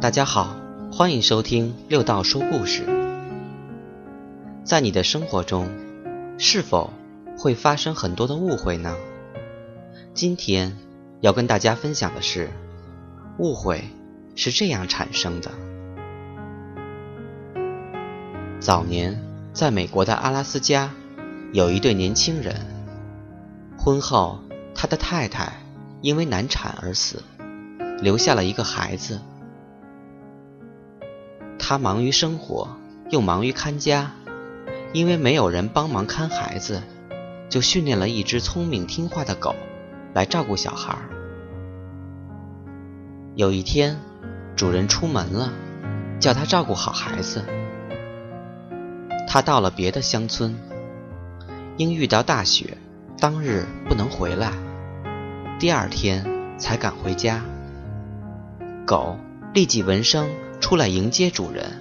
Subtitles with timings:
[0.00, 0.54] 大家好，
[0.92, 2.84] 欢迎收听六道说故事。
[4.62, 5.68] 在你的生活中，
[6.38, 6.92] 是否
[7.36, 8.94] 会发生很多的误会呢？
[10.14, 10.76] 今天
[11.20, 12.48] 要跟大家分享的是，
[13.40, 13.90] 误会
[14.36, 15.50] 是这样产生的。
[18.60, 19.20] 早年，
[19.52, 20.92] 在美国的阿拉斯加，
[21.52, 22.54] 有一对年轻人，
[23.76, 24.38] 婚后
[24.76, 25.54] 他的太太
[26.02, 27.20] 因为难产而死，
[28.00, 29.20] 留下了一个孩子。
[31.68, 32.66] 他忙于生活，
[33.10, 34.12] 又忙于看家，
[34.94, 36.82] 因为没有人帮忙看孩子，
[37.50, 39.54] 就训练了一只聪明听话的狗
[40.14, 40.96] 来照顾小孩。
[43.34, 44.00] 有一天，
[44.56, 45.52] 主人出门了，
[46.18, 47.44] 叫他照顾好孩子。
[49.28, 50.58] 他到了别的乡村，
[51.76, 52.78] 因遇到大雪，
[53.18, 54.52] 当日不能回来，
[55.58, 56.24] 第二天
[56.56, 57.42] 才赶回家。
[58.86, 59.18] 狗
[59.52, 60.26] 立即闻声。
[60.68, 61.80] 出来迎接主人。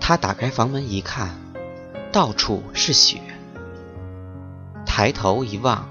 [0.00, 1.30] 他打开房门一看，
[2.10, 3.20] 到处是雪。
[4.84, 5.88] 抬头一望，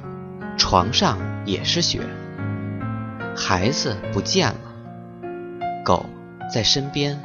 [0.57, 2.01] 床上也是雪。
[3.37, 4.59] 孩子不见了，
[5.85, 6.05] 狗
[6.53, 7.17] 在身边，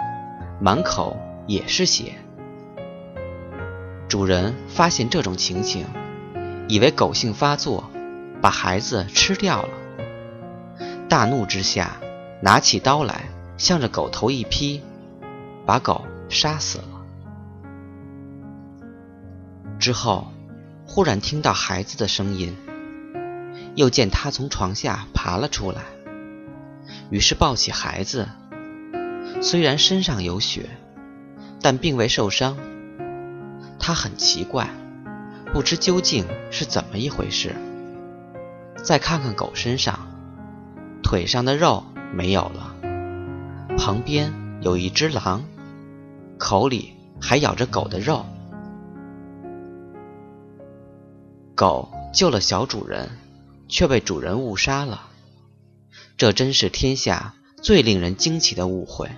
[0.61, 1.17] 满口
[1.49, 2.13] 也是血。
[4.07, 5.85] 主人发现这种情形，
[6.69, 7.91] 以为狗性发作，
[8.41, 9.69] 把孩子吃掉了。
[11.09, 11.97] 大怒之下，
[12.41, 13.25] 拿起刀来。
[13.57, 14.83] 向着狗头一劈，
[15.65, 16.85] 把狗杀死了。
[19.79, 20.33] 之后，
[20.87, 22.57] 忽然听到孩子的声音，
[23.75, 25.83] 又见他从床下爬了出来，
[27.11, 28.29] 于是抱起孩子。
[29.43, 30.71] 虽然身上有血，
[31.61, 32.57] 但并未受伤。
[33.79, 34.69] 他很奇怪，
[35.53, 37.55] 不知究竟是怎么一回事。
[38.83, 39.99] 再看看狗身上，
[41.03, 42.75] 腿上的肉没有了。
[43.87, 45.45] 旁边有一只狼，
[46.39, 48.27] 口里还咬着狗的肉。
[51.55, 53.09] 狗救了小主人，
[53.69, 55.03] 却被主人误杀了。
[56.17, 59.09] 这真是天下最令人惊奇的误会。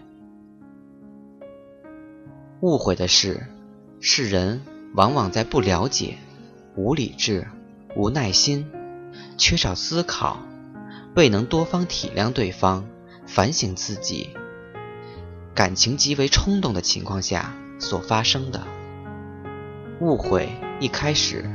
[2.61, 3.47] 误会的是，
[4.03, 4.61] 是人
[4.93, 6.19] 往往在不了解、
[6.77, 7.49] 无理智、
[7.97, 8.71] 无耐心、
[9.39, 10.43] 缺少思考、
[11.17, 12.85] 未能多方体谅对方、
[13.27, 14.37] 反省自己。
[15.59, 18.63] 感情极为冲动的情况下所发生的
[20.01, 20.49] 误会，
[20.79, 21.51] 一开始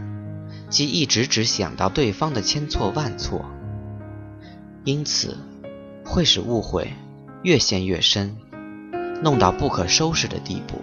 [0.69, 3.45] 即一直只想到对方的千错万错，
[4.83, 5.37] 因此
[6.03, 6.91] 会使误会
[7.43, 8.35] 越陷越深，
[9.23, 10.81] 弄到不可收拾的地步。